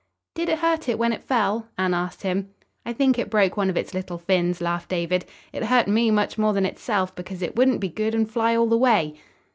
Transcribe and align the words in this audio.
"Did 0.33 0.49
it 0.49 0.57
hurt 0.57 0.89
it 0.89 0.97
when 0.97 1.13
it 1.13 1.21
fell?" 1.21 1.67
Anne 1.77 1.93
asked 1.93 2.23
him. 2.23 2.49
"I 2.87 2.91
think 2.91 3.19
it 3.19 3.29
broke 3.29 3.55
one 3.55 3.69
of 3.69 3.77
its 3.77 3.93
little 3.93 4.17
fins," 4.17 4.59
laughed 4.59 4.89
David. 4.89 5.25
"It 5.53 5.65
hurt 5.65 5.87
me 5.87 6.09
much 6.09 6.39
more 6.39 6.53
than 6.53 6.65
itself, 6.65 7.13
because 7.13 7.43
it 7.43 7.55
wouldn't 7.55 7.81
be 7.81 7.89
good 7.89 8.15
and 8.15 8.27
fly 8.27 8.55
all 8.55 8.65
the 8.65 8.79
way." 8.79 9.13